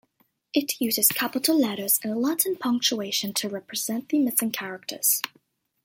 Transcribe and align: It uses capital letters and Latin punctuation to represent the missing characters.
It 0.51 0.81
uses 0.81 1.09
capital 1.09 1.61
letters 1.61 1.99
and 2.03 2.19
Latin 2.19 2.55
punctuation 2.55 3.35
to 3.35 3.47
represent 3.49 4.09
the 4.09 4.17
missing 4.17 4.49
characters. 4.51 5.21